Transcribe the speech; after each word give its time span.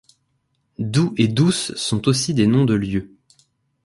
Doux 0.79 1.13
et 1.17 1.27
Douces 1.27 1.75
sont 1.75 2.07
aussi 2.07 2.33
des 2.33 2.47
noms 2.47 2.65
de 2.65 2.73
lieu. 2.73 3.11